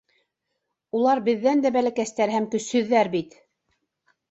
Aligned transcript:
Улар 0.99 1.21
беҙҙән 1.27 1.61
дә 1.67 1.73
бәләкәстәр 1.77 2.35
һәм 2.39 2.51
көсһөҙҙәр 2.57 3.13
бит! 3.19 3.39